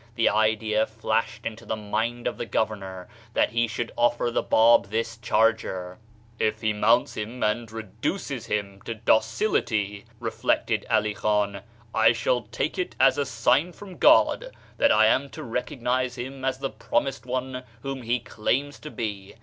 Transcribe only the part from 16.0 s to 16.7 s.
him as